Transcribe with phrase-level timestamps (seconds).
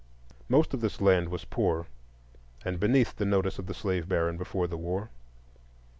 [0.49, 1.85] Most of this land was poor,
[2.65, 5.11] and beneath the notice of the slave baron, before the war.